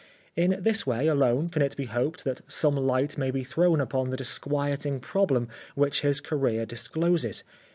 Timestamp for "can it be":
1.49-1.85